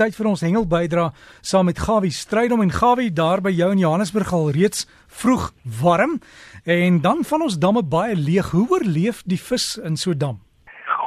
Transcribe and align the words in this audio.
tyd 0.00 0.16
vir 0.16 0.30
ons 0.30 0.40
hengel 0.40 0.64
bydra 0.64 1.10
saam 1.44 1.66
met 1.68 1.80
Gawie 1.84 2.12
Strydom 2.14 2.62
en 2.64 2.70
Gawie 2.72 3.10
daar 3.12 3.42
by 3.44 3.50
jou 3.52 3.68
in 3.74 3.82
Johannesburg 3.82 4.30
al 4.32 4.46
reeds 4.56 4.86
vroeg 5.20 5.50
warm 5.82 6.14
en 6.64 7.00
dan 7.04 7.20
van 7.28 7.44
ons 7.44 7.58
damme 7.60 7.82
baie 7.84 8.16
leeg. 8.16 8.48
Hoe 8.54 8.64
oorleef 8.72 9.20
die 9.28 9.40
vis 9.40 9.76
in 9.76 9.96
so 10.00 10.12
'n 10.12 10.18
dam? 10.18 10.38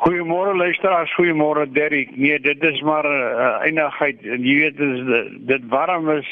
Goeiemôre 0.03 0.53
luisteraars, 0.55 1.13
goeiemôre 1.17 1.65
Derrick. 1.73 2.15
Nee, 2.17 2.39
dit 2.39 2.63
is 2.63 2.81
maar 2.81 3.05
uh, 3.05 3.65
eindigheid. 3.65 4.21
Jy 4.21 4.55
weet 4.61 4.77
dit 4.77 5.48
dit 5.48 5.64
warm 5.70 6.10
is 6.10 6.28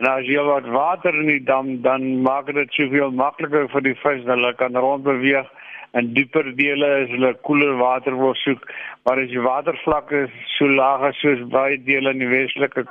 en 0.00 0.08
as 0.08 0.24
jy 0.24 0.40
wat 0.46 0.68
water 0.72 1.12
in 1.12 1.28
die 1.28 1.42
dam 1.44 1.74
dan 1.84 2.22
maak 2.24 2.46
dit 2.56 2.72
soveel 2.72 3.10
makliker 3.12 3.68
vir 3.68 3.82
die 3.84 3.96
vis. 4.00 4.22
Dat 4.24 4.38
hulle 4.38 4.54
kan 4.56 4.76
rondbeweeg 4.76 5.48
en 5.98 6.14
dieper 6.16 6.46
dele 6.56 6.88
is 7.02 7.10
hulle 7.12 7.34
koeler 7.44 7.74
water 7.76 8.16
wil 8.16 8.32
soek. 8.40 8.64
Maar 9.04 9.20
as 9.24 9.32
die 9.32 9.44
watervlakke 9.44 10.22
so 10.56 10.70
laag 10.72 11.04
is 11.10 11.20
soos 11.20 11.44
baie 11.52 11.76
dele 11.84 12.14
in 12.16 12.24
die 12.24 12.30
Weselike 12.32 12.86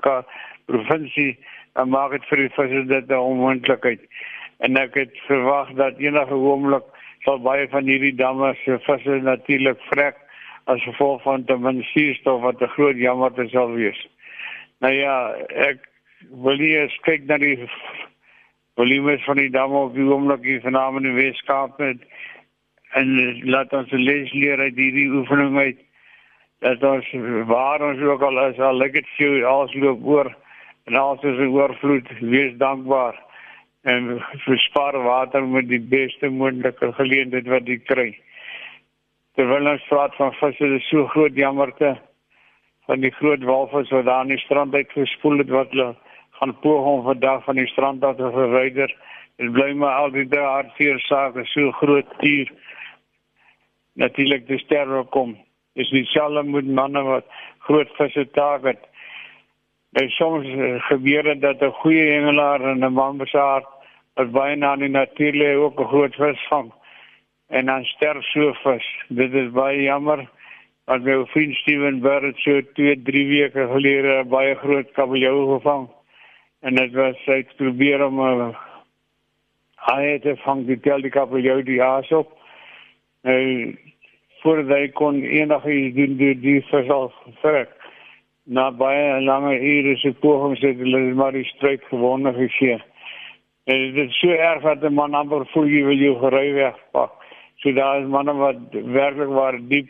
provinsie 0.70 1.32
dan 1.74 1.90
maak 1.96 2.14
dit 2.14 2.30
vir 2.30 2.44
die 2.44 2.54
visse 2.60 2.86
dit 2.94 3.10
'n 3.10 3.26
onmoontlikheid. 3.34 4.02
En 4.60 4.78
ek 4.78 4.94
het 4.94 5.14
verwag 5.26 5.74
dat 5.82 5.98
enige 5.98 6.36
oomblik 6.36 6.86
sal 7.26 7.40
baie 7.40 7.68
van 7.70 7.90
hierdie 7.90 8.16
damme 8.16 8.54
se 8.64 8.78
visse 8.86 9.22
natuurlik 9.24 9.82
vrek 9.90 10.18
as 10.66 10.84
gevolg 10.84 11.24
van 11.24 11.46
te 11.46 11.58
min 11.58 11.82
suurstof 11.84 12.42
wat 12.42 12.62
'n 12.62 12.74
groot 12.78 12.98
jammer 12.98 13.34
te 13.34 13.48
sal 13.50 13.72
wees. 13.74 14.08
Nou 14.80 14.94
ja 14.94 15.36
ek 15.50 15.89
wil 16.28 16.58
hier 16.60 16.92
kyk 17.08 17.28
na 17.28 17.38
die 17.38 17.70
volumes 18.80 19.24
van 19.26 19.40
die 19.40 19.52
damme 19.54 19.86
op 19.88 19.96
die 19.96 20.08
oomblik 20.08 20.44
hier 20.44 20.62
vanaand 20.62 21.02
in 21.02 21.10
die 21.10 21.18
Weskaap 21.18 21.80
met 21.80 22.04
en 23.00 23.16
laat 23.46 23.74
ons 23.74 23.92
les 23.92 24.34
leer 24.34 24.60
uit 24.60 24.76
hierdie 24.76 25.10
oefening 25.20 25.58
uit 25.58 25.82
dat 26.66 26.84
ons 26.84 27.10
waar 27.48 27.84
ons 27.86 28.02
ook 28.04 28.22
al 28.28 28.40
is 28.50 28.60
al 28.60 28.80
lyk 28.82 28.98
dit 29.00 29.12
vir 29.18 29.46
alles 29.48 29.76
loop 29.80 30.06
oor 30.06 30.34
en 30.90 30.96
alles 30.96 31.24
is 31.24 31.40
oorvloed 31.40 32.08
wees 32.20 32.56
dankbaar. 32.58 33.16
En 33.82 34.20
verspaar 34.46 34.98
water 35.04 35.44
met 35.48 35.68
die 35.70 35.80
beste 35.80 36.30
moontlike 36.30 36.92
geleentheid 36.98 37.48
wat 37.48 37.68
jy 37.70 37.78
kry. 37.86 38.10
Terwyl 39.38 39.70
ons 39.72 39.86
praat 39.88 40.16
van 40.18 40.34
visse 40.42 40.68
is 40.76 40.88
so 40.90 41.06
groot 41.14 41.38
jammerte 41.38 41.94
van 42.90 43.06
die 43.06 43.14
groot 43.20 43.46
walvis 43.46 43.92
wat 43.94 44.08
daar 44.10 44.26
in 44.26 44.34
die 44.34 44.42
strand 44.42 44.74
uit 44.74 44.92
gespoel 44.98 45.44
het 45.44 45.54
wat 45.54 45.72
hulle 45.76 45.94
gaan 46.40 46.60
poog 46.60 46.86
om 46.86 47.04
vandag 47.04 47.44
van 47.44 47.56
die 47.56 47.68
strand 47.68 48.04
af 48.04 48.16
te 48.16 48.32
verwyder 48.32 48.96
en 49.38 49.52
bly 49.52 49.72
maar 49.74 49.96
al 49.96 50.12
die 50.12 50.28
daar 50.28 50.72
hier 50.78 51.00
sake 51.00 51.46
so 51.46 51.72
groot 51.72 52.08
dier 52.20 52.52
natuurlik 54.00 54.48
die 54.48 54.60
sterre 54.60 55.04
kom. 55.16 55.36
Is 55.76 55.92
nie 55.92 56.06
selfs 56.14 56.48
met 56.48 56.68
manne 56.80 57.04
wat 57.04 57.28
groot 57.68 57.92
visse 57.98 58.26
target. 58.36 58.80
Dit 59.98 60.12
soms 60.16 60.48
uh, 60.48 60.78
gebeur 60.88 61.24
dit 61.24 61.42
dat 61.42 61.62
'n 61.62 61.80
goeie 61.82 62.06
hengelaar 62.12 62.62
en 62.62 62.86
'n 62.86 62.94
man 62.94 63.18
besaar 63.18 63.64
wat 64.16 64.32
baie 64.32 64.56
na 64.56 64.76
die 64.76 64.90
natuurlike 64.90 65.60
ook 65.64 65.80
'n 65.80 65.92
groot 65.94 66.16
vis 66.16 66.48
vang 66.50 66.72
en 67.50 67.66
dan 67.66 67.84
sterf 67.84 68.24
so 68.24 68.54
vis. 68.54 68.88
Dit 69.08 69.34
is 69.34 69.52
baie 69.52 69.82
jammer. 69.82 70.30
Want 70.86 71.04
my 71.04 71.26
vriend 71.26 71.56
Steven 71.56 72.00
Bird 72.00 72.38
so 72.38 72.62
2, 72.74 73.02
3 73.04 73.28
weke 73.28 73.68
gelede 73.68 74.24
baie 74.26 74.56
groot 74.56 74.92
kabeljou 74.92 75.58
gevang. 75.58 75.90
En 76.62 76.76
dit 76.76 76.94
was 76.94 77.20
hy 77.26 77.44
probeer 77.56 78.06
om 78.06 78.20
'n 78.22 78.56
haai 79.76 80.20
te 80.20 80.36
vang 80.44 80.66
die 80.68 80.80
tel 80.80 81.02
die 81.02 81.12
kabeljou 81.12 81.64
die 81.64 81.84
aas 81.84 82.12
op. 82.12 82.32
Nou 83.24 83.78
voordat 84.42 84.78
hy 84.78 84.88
kon 84.88 85.24
enigiets 85.24 85.96
doen 85.96 86.18
die 86.18 86.36
die 86.40 86.62
versal 86.72 87.12
verk 87.42 87.76
na 88.44 88.72
baie 88.72 89.22
lange 89.22 89.54
ure 89.60 89.96
se 89.98 90.14
pogings 90.24 90.62
het 90.62 90.78
hulle 90.78 91.14
maar 91.14 91.32
die 91.32 91.46
stryd 91.46 91.84
gewonnen 91.90 92.34
gegee. 92.34 92.80
En 93.70 93.94
dit 93.94 94.08
is 94.10 94.20
so 94.20 94.30
erg 94.30 94.64
dat 94.64 94.84
'n 94.84 94.94
man 94.94 95.14
amper 95.14 95.46
voel 95.46 95.68
jy 95.68 95.84
wil 95.86 95.98
jou 95.98 96.16
gery 96.20 96.54
wegpak. 96.54 97.12
So 97.60 97.72
daar 97.72 98.02
is 98.02 98.08
manne 98.08 98.34
wat 98.34 98.56
werklik 98.72 99.30
waar 99.30 99.58
diep 99.68 99.90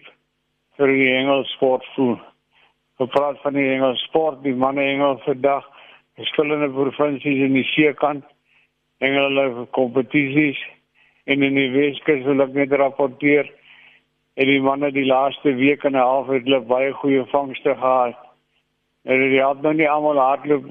vir 0.77 0.87
die 0.87 1.13
Engels 1.13 1.51
sport 1.53 1.85
voel. 1.95 2.17
Gepraat 2.97 3.37
van 3.41 3.53
die 3.53 3.69
Engels 3.69 4.01
sport, 4.03 4.43
die 4.43 4.55
manne 4.55 4.81
Engels 4.81 5.21
vandag, 5.23 5.65
verskillende 6.19 6.69
provinsies 6.75 7.45
in 7.47 7.55
die 7.55 7.67
seekant, 7.73 8.25
Engelse 8.99 9.65
kompetisies 9.71 10.59
en 11.29 11.43
in 11.45 11.55
die 11.55 11.69
Weskus 11.71 12.25
wil 12.25 12.43
ek 12.43 12.55
net 12.57 12.73
rapporteer 12.75 13.47
en 14.39 14.49
die 14.49 14.59
manne 14.63 14.89
die 14.91 15.05
laaste 15.07 15.53
week 15.55 15.85
en 15.87 15.95
'n 15.95 16.03
half 16.03 16.27
het 16.27 16.43
hulle 16.43 16.59
baie 16.71 16.91
goeie 16.93 17.23
vangste 17.31 17.75
gehad. 17.75 18.17
En 19.05 19.19
hulle 19.19 19.47
het 19.47 19.61
nou 19.61 19.73
nie 19.73 19.89
almal 19.89 20.19
hardloop 20.19 20.65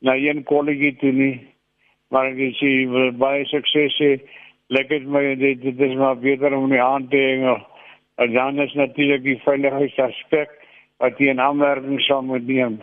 na 0.00 0.14
een 0.14 0.44
kollegie 0.44 0.94
toe 0.96 1.12
nie, 1.12 1.36
maar 2.10 2.26
ek 2.26 2.54
sê 2.60 2.70
baie 3.18 3.44
sukses 3.44 3.98
hê. 3.98 4.20
Lekker 4.68 5.02
my 5.06 5.34
dit 5.34 5.62
dit 5.62 5.80
is 5.80 5.94
maar 5.94 6.16
beter 6.16 6.54
om 6.54 6.70
nie 6.70 6.82
aan 6.82 7.08
te 7.08 7.18
hang. 7.18 7.66
En 8.16 8.32
dan 8.32 8.58
is 8.58 8.74
natuurlik 8.74 9.22
die 9.22 9.40
veiligheidsaspek 9.44 10.50
wat 10.98 11.18
jy 11.18 11.28
in 11.28 11.40
aanmerking 11.40 12.00
sal 12.00 12.22
moet 12.22 12.46
neem. 12.46 12.82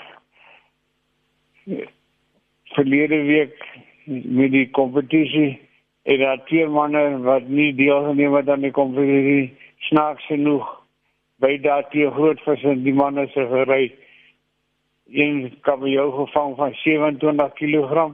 Verlede 2.75 3.21
week 3.27 3.65
met 4.05 4.51
die 4.51 4.67
kompetisie 4.73 5.59
en 6.03 6.19
daar 6.19 6.41
vier 6.49 6.69
manne 6.69 7.03
wat 7.25 7.47
nie 7.47 7.71
deelgeneem 7.77 8.33
het 8.33 8.49
aan 8.49 8.65
die 8.65 8.73
kompetisie 8.73 9.53
snaaks 9.89 10.25
genoeg 10.31 10.67
by 11.39 11.55
daardie 11.63 12.09
groot 12.11 12.41
vis 12.45 12.63
en 12.63 12.83
die 12.83 12.93
manne 12.93 13.27
se 13.33 13.45
gery. 13.51 13.93
Een 15.09 15.53
kabeljou 15.65 16.11
gevang 16.25 16.55
van 16.57 16.73
27 16.83 17.53
kg 17.53 18.09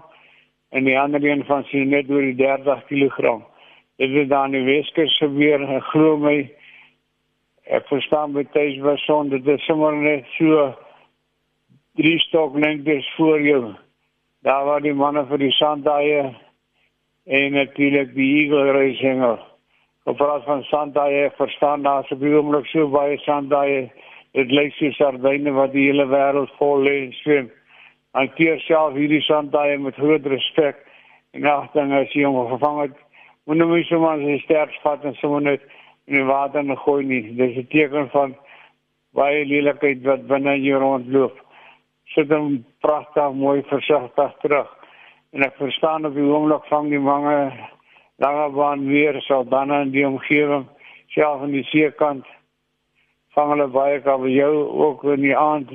en 0.70 0.84
die 0.84 1.00
ander 1.00 1.24
een 1.24 1.44
van 1.46 1.64
sien 1.72 1.90
net 1.90 2.10
oor 2.10 2.22
die 2.22 2.40
30 2.40 2.88
kg 2.92 3.42
dit 3.96 4.10
is 4.10 4.28
dan 4.28 4.52
die 4.52 4.64
Weskus 4.64 5.18
gebeur 5.18 5.62
glo 5.92 6.18
my 6.20 6.40
ek 7.78 7.88
verstaan 7.88 8.36
tyd 8.54 8.82
was 8.84 9.04
son 9.08 9.30
dit 9.32 9.48
is 9.48 9.64
sommer 9.66 9.96
net 9.96 10.28
so 10.36 10.74
drie 11.96 12.20
stok 12.20 12.58
lengtes 12.60 13.14
voor 13.16 13.42
jou 13.42 13.74
daar 14.46 14.66
waar 14.66 14.82
die 14.82 14.94
manne 14.94 15.24
vir 15.26 15.40
die 15.42 15.54
sandaaie 15.58 16.24
en 17.26 17.54
natuurlik 17.54 18.12
die 18.14 18.28
Eagle 18.42 18.72
Racing. 18.76 19.24
Plaas 20.04 20.44
van 20.46 20.64
sandaie 20.64 21.32
verstaan 21.38 21.82
daar 21.82 22.04
se 22.06 22.16
biomlik 22.16 22.68
so 22.70 22.88
baie 22.94 23.18
sandaie. 23.18 23.88
Dit 24.38 24.52
lyk 24.52 24.76
soos 24.78 24.98
sardyne 25.00 25.54
wat 25.56 25.72
die 25.74 25.88
hele 25.88 26.06
wêreld 26.12 26.52
vol 26.60 26.84
lê 26.86 27.10
swem. 27.24 27.48
En 28.14 28.30
keer 28.36 28.60
self 28.68 28.94
hierdie 28.94 29.24
sandaie 29.26 29.78
met 29.82 29.98
groot 29.98 30.28
respek 30.30 30.84
en 31.34 31.48
as 31.48 32.14
jy 32.14 32.28
hom 32.28 32.46
gevang 32.52 32.82
het. 32.82 33.00
Moet 33.46 33.58
nou 33.58 33.70
mens 33.72 33.88
sommer 33.88 34.22
sy 34.22 34.38
sterk 34.44 34.76
vat 34.84 35.04
en 35.06 35.16
sommer 35.16 35.42
net 35.42 35.66
in 36.06 36.20
die 36.20 36.28
water 36.28 36.60
en 36.60 36.78
gooi 36.78 37.04
nie. 37.04 37.24
Dis 37.36 37.58
'n 37.58 37.68
teken 37.74 38.10
van 38.10 38.36
baie 39.14 39.46
lelikheid 39.46 40.04
wat 40.04 40.28
binne 40.28 40.60
jou 40.62 40.80
rondloop. 40.80 41.45
Sit 42.14 42.30
hom 42.30 42.66
pragtig 42.86 43.34
mooi 43.34 43.64
versigtig 43.70 44.36
terug. 44.42 44.70
En 45.34 45.44
ek 45.44 45.58
verstaan 45.58 46.06
op 46.06 46.14
die 46.16 46.24
oomblik 46.24 46.66
van 46.70 46.90
die 46.90 47.02
mange 47.02 47.52
lange 48.22 48.50
baan 48.56 48.86
weer 48.88 49.22
sal 49.22 49.44
dan 49.50 49.74
in 49.74 49.92
die 49.92 50.06
omgewing 50.08 50.68
self 51.12 51.44
in 51.44 51.52
die 51.52 51.66
seekant 51.72 52.26
vang 53.36 53.52
hulle 53.52 53.68
baie 53.68 54.00
kabeljou 54.04 54.54
ook 54.86 55.04
in 55.16 55.26
die 55.26 55.36
aand. 55.38 55.72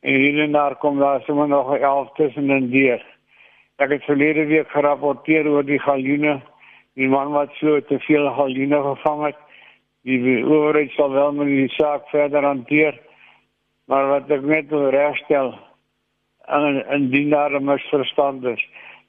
En 0.00 0.14
hier 0.14 0.42
en 0.44 0.52
daar 0.52 0.76
kom 0.80 0.98
daar 0.98 1.20
sommer 1.26 1.48
nog 1.48 1.74
11 1.76 2.12
tussen 2.16 2.50
en 2.50 2.70
deur. 2.70 3.02
Ek 3.76 3.90
het 3.92 4.04
verlede 4.08 4.46
week 4.48 4.70
gerapporteer 4.72 5.48
oor 5.50 5.66
die 5.66 5.80
galjoene. 5.80 6.38
Die 6.96 7.08
man 7.08 7.34
wat 7.34 7.52
so 7.60 7.80
te 7.80 7.98
veel 8.06 8.30
galjoene 8.38 8.80
gevang 8.82 9.26
het 9.26 9.42
die 10.06 10.44
owerheid 10.46 10.92
sal 10.94 11.10
wel 11.10 11.32
met 11.34 11.50
die 11.50 11.68
saak 11.74 12.06
verder 12.12 12.44
hanteer 12.46 12.94
maar 13.86 14.06
wat 14.08 14.30
ek 14.30 14.42
net 14.42 14.70
wil 14.74 14.90
regstel 14.90 15.54
en 16.46 16.84
en 16.86 17.10
dien 17.10 17.30
daar 17.30 17.50
'n 17.50 17.64
misverstand 17.64 18.44
is 18.44 18.62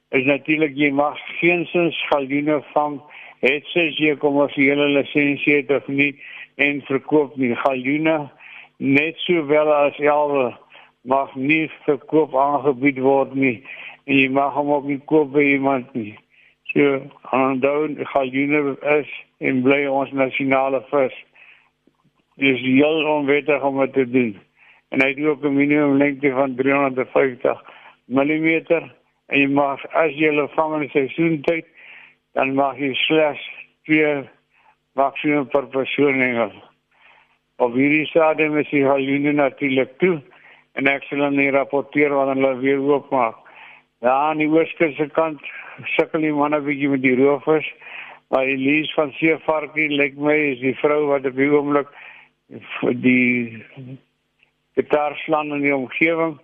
is 0.09 0.25
natuurlik 0.25 0.75
jy 0.75 0.91
mag 0.91 1.17
geensins 1.39 1.97
galjoene 2.09 2.61
vang 2.73 3.01
het 3.41 3.65
sies 3.73 3.97
jy 3.97 4.15
kom 4.15 4.37
of 4.41 4.53
jy 4.55 4.73
'n 4.75 4.93
lisensie 4.93 5.55
het 5.55 5.71
of 5.71 5.87
nie 5.87 6.15
en 6.55 6.81
verkoop 6.81 7.35
nie. 7.35 7.55
Galjoene 7.55 8.29
net 8.77 9.17
sowel 9.17 9.73
as 9.73 9.99
elwe 9.99 10.55
mag 11.01 11.35
nie 11.35 11.69
verkoop 11.85 12.35
aangebied 12.35 12.99
word 12.99 13.35
nie 13.35 13.63
en 14.05 14.15
jy 14.15 14.29
mag 14.29 14.53
hom 14.53 14.71
ook 14.71 14.85
nie 14.85 15.01
koop 15.05 15.31
by 15.33 15.41
iemand 15.41 15.93
nie. 15.93 16.17
So 16.73 17.01
onthou 17.31 18.05
galjoene 18.13 18.77
is 18.99 19.07
en 19.39 19.61
bly 19.61 19.85
ons 19.85 20.11
nasionale 20.11 20.81
vis. 20.89 21.13
Dis 22.37 22.59
heel 22.61 23.05
onwettig 23.05 23.63
om 23.63 23.79
dit 23.79 23.93
te 23.93 24.09
doen 24.09 24.35
en 24.89 25.01
hy 25.01 25.09
het 25.09 25.25
ook 25.25 25.43
'n 25.43 25.55
minimum 25.55 25.97
lengte 25.97 26.31
van 26.31 26.55
350 26.55 27.63
mm 28.05 28.47
en 29.27 29.39
jy 29.39 29.47
mag 29.47 29.85
as 29.93 30.11
jy 30.11 30.29
hulle 30.31 30.47
vang 30.55 30.73
in 30.75 30.85
die 30.87 30.95
seisoentyd 30.95 31.65
dan 32.33 32.53
mag 32.55 32.77
jy 32.77 32.93
slegs 32.93 33.43
twee 33.83 34.23
maksimum 34.93 35.47
per 35.47 35.67
persoon 35.67 36.19
hengel. 36.21 36.51
Op 37.57 37.73
hierdie 37.73 38.05
stadium 38.05 38.57
is 38.57 38.69
die 38.69 38.85
haljoene 38.85 39.31
natuurlik 39.31 39.97
toe 39.97 40.21
en 40.77 40.87
ek 40.87 41.03
sal 41.09 41.23
dan 41.25 41.39
rapporteer 41.55 42.13
wanneer 42.13 42.35
hulle 42.35 42.61
weer 42.61 42.79
oopmaak. 42.79 43.35
Ja, 44.05 44.13
aan 44.29 44.37
die 44.37 44.49
ooste 44.49 44.91
se 44.93 45.07
kant 45.09 45.41
sukkel 45.95 46.21
die 46.21 46.33
manne 46.33 46.59
bietjie 46.61 46.89
met 46.89 47.01
die 47.01 47.15
rowers. 47.17 47.67
Maar 48.29 48.45
Elise 48.51 48.93
van 48.93 49.13
Seevarkie 49.17 49.87
lyk 49.89 50.17
my 50.21 50.35
is 50.51 50.59
die 50.61 50.75
vrou 50.81 51.07
wat 51.09 51.25
op 51.25 51.37
die 51.39 51.49
oomblik 51.49 51.89
die 53.01 53.63
gitaarslaan 54.77 55.55
in 55.57 55.65
die 55.65 55.75
omgewing 55.75 56.37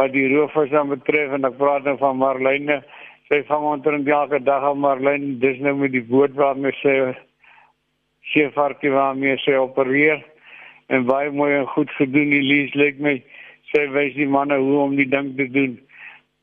wat 0.00 0.12
die 0.14 0.28
rowers 0.32 0.70
dan 0.70 0.92
betref 0.92 1.34
en 1.36 1.48
ek 1.48 1.58
praat 1.60 1.84
nou 1.86 1.96
van 2.00 2.20
Marlene. 2.20 2.80
Sy 3.28 3.42
vang 3.48 3.68
omtrent 3.74 4.08
elke 4.08 4.40
dag 4.44 4.64
aan 4.68 4.80
Marlene, 4.82 5.36
dis 5.42 5.60
nou 5.64 5.74
met 5.80 5.92
die 5.92 6.04
boot 6.04 6.34
waarmee 6.38 6.74
sy 6.80 6.96
Seevarkie 8.32 8.92
waarmee 8.94 9.36
sy 9.42 9.56
opereer. 9.58 10.22
En 10.92 11.06
baie 11.08 11.30
mooi 11.34 11.52
en 11.56 11.66
goed 11.74 11.90
gedoen 11.98 12.32
Elise 12.36 12.78
lyk 12.78 13.00
my. 13.02 13.16
Sy 13.72 13.86
wys 13.92 14.14
die 14.16 14.28
manne 14.28 14.58
hoe 14.60 14.78
om 14.84 14.94
die 14.96 15.08
ding 15.08 15.32
te 15.36 15.48
doen. 15.50 15.76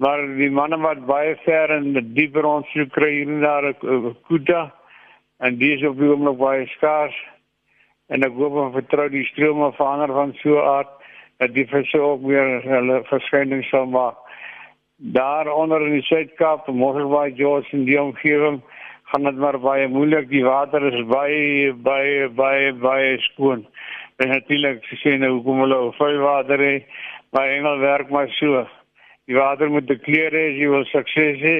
Maar 0.03 0.25
die 0.37 0.51
manne 0.51 0.79
wat 0.81 1.05
baie 1.07 1.35
ver 1.45 1.71
in 1.77 1.91
die 1.95 2.05
dieper 2.17 2.47
ondersoek 2.47 2.93
kry 2.95 3.11
hier 3.19 3.31
na 3.31 3.73
Kuta 4.27 4.69
en 5.39 5.57
dis 5.59 5.83
op 5.87 5.97
die 5.99 6.09
oomblik 6.11 6.39
baie 6.39 6.67
skaars. 6.75 7.15
En 8.09 8.25
ek 8.25 8.35
hoop 8.35 8.57
en 8.59 8.75
vertrou 8.75 9.07
die 9.13 9.25
strome 9.31 9.71
verander 9.77 10.13
van 10.15 10.33
so 10.41 10.59
aard 10.61 10.98
dat 11.39 11.53
die 11.55 11.67
visse 11.67 11.99
ook 11.99 12.25
weer 12.27 12.59
hulle 12.67 12.99
verskyning 13.07 13.63
sal 13.69 13.87
maak. 13.87 14.17
Daar 14.95 15.47
onder 15.47 15.85
in 15.85 15.93
die 15.95 16.03
Suid-Kaap, 16.03 16.67
Mosselbaai, 16.67 17.31
George 17.35 17.71
en 17.71 17.85
die 17.87 18.01
omgewing 18.01 18.59
gaan 19.11 19.23
dit 19.23 19.37
maar 19.37 19.59
baie 19.59 19.87
moeilik. 19.87 20.27
Die 20.29 20.43
water 20.43 20.83
is 20.91 21.05
baie 21.07 21.73
baie 21.73 22.27
baie 22.29 22.73
baie 22.73 23.15
skoon. 23.29 23.63
En 24.19 24.27
natuurlik 24.27 24.83
sien 24.99 25.23
nou 25.23 25.37
kom 25.45 25.63
hulle 25.63 25.79
vuil 25.95 26.19
water 26.19 26.59
hê, 26.59 26.75
maar 27.31 27.47
engel 27.47 27.79
werk 27.79 28.11
maar 28.11 28.27
so. 28.35 28.65
Die 29.31 29.37
water 29.37 29.71
moet 29.71 29.87
te 29.87 29.95
kleer 29.95 30.35
hê, 30.35 30.45
jy 30.59 30.67
wil 30.67 30.83
sukses 30.91 31.39
hê. 31.39 31.57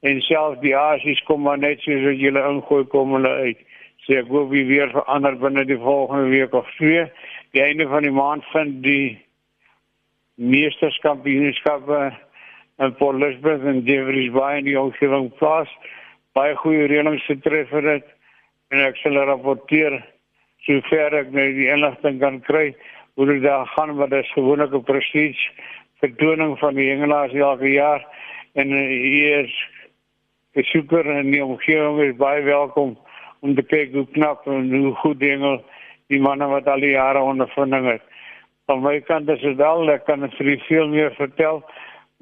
En 0.00 0.20
selfs 0.24 0.62
die 0.64 0.74
asies 0.76 1.20
kom 1.28 1.44
maar 1.44 1.60
net 1.60 1.84
soos 1.84 2.00
wat 2.08 2.16
jy 2.16 2.30
hulle 2.30 2.48
ingooi 2.48 2.84
kom 2.88 3.12
hulle 3.18 3.36
uit. 3.44 3.60
So 4.06 4.16
ek 4.16 4.32
hoop 4.32 4.50
wie 4.56 4.64
weer 4.68 4.88
verander 4.92 5.36
binne 5.40 5.68
die 5.68 5.80
volgende 5.80 6.32
week 6.32 6.56
of 6.56 6.68
twee. 6.80 7.04
Die 7.54 7.62
einde 7.62 7.86
van 7.86 8.02
die 8.02 8.10
maand 8.10 8.42
vind 8.50 8.80
die 8.82 9.18
meesterskampioenskappe 10.34 11.98
in 12.82 12.94
Port 12.98 13.20
Elizabeth 13.20 13.62
en 13.62 13.84
Jeffreys 13.86 14.32
Bay 14.34 14.56
in 14.58 14.64
die 14.66 14.74
omgewing 14.80 15.28
plaas. 15.38 15.70
Baie 16.34 16.56
goeie 16.58 16.88
reëlings 16.90 17.22
getref 17.30 17.70
vir 17.70 17.86
dit 17.86 18.08
en 18.74 18.82
ek 18.82 18.98
sal 18.98 19.20
rapporteer 19.28 20.00
sover 20.66 21.14
ek 21.20 21.30
nou 21.36 21.44
die 21.54 21.68
inligting 21.70 22.18
kan 22.24 22.40
kry 22.48 22.72
hoe 23.14 23.28
dit 23.30 23.44
daar 23.44 23.70
gaan 23.76 23.94
wat 24.00 24.16
is 24.18 24.32
gewoonlik 24.34 24.74
'n 24.74 24.82
prestige 24.90 25.54
vertoning 26.02 26.58
van 26.58 26.74
die 26.74 26.88
hengelaars 26.90 27.38
elke 27.38 27.70
jaar 27.70 28.02
en 28.58 28.72
uh, 28.72 28.82
hier 28.88 29.44
is 29.44 29.54
besoeker 30.58 31.06
in 31.06 31.30
die 31.30 31.44
omgewing 31.44 32.02
is 32.02 32.18
baie 32.18 32.42
welkom 32.42 32.98
om 33.46 33.54
te 33.54 33.62
kyk 33.62 33.94
hoe 33.94 34.06
knap 34.18 34.46
en 34.46 34.74
hoe 34.74 34.94
goed 35.04 35.20
die 35.20 35.30
hengel 35.30 35.62
die 36.12 36.20
manne 36.20 36.48
wat 36.50 36.68
al 36.68 36.80
die 36.84 36.94
jare 36.94 37.22
ondervinding 37.22 37.88
het. 37.88 38.02
Van 38.66 38.82
my 38.82 39.00
kant 39.04 39.28
is 39.28 39.40
dit 39.44 39.56
wel, 39.56 39.88
ek 39.92 40.06
kan 40.08 40.24
het 40.24 40.34
vir 40.38 40.56
veel 40.68 40.88
meer 40.88 41.12
vertel, 41.18 41.62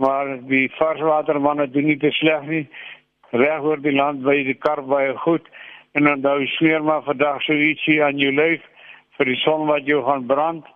maar 0.03 0.37
die 0.51 0.67
varswatermanne 0.79 1.69
doen 1.71 1.87
nie 1.91 1.99
te 1.99 2.11
sleg 2.19 2.47
nie. 2.49 2.65
Reg 3.31 3.63
oor 3.65 3.81
die 3.81 3.95
land 3.95 4.25
by 4.27 4.43
die 4.45 4.59
kar 4.59 4.83
baie 4.85 5.15
goed 5.25 5.47
en 5.93 6.09
dan 6.09 6.21
nou 6.25 6.47
smeer 6.57 6.85
maar 6.85 7.05
vandag 7.05 7.43
so 7.45 7.55
ietsie 7.55 8.01
aan 8.05 8.21
jou 8.21 8.33
lyf 8.33 8.65
vir 9.19 9.29
die 9.29 9.39
son 9.45 9.67
wat 9.69 9.87
jou 9.89 10.01
gaan 10.05 10.27
brand 10.27 10.67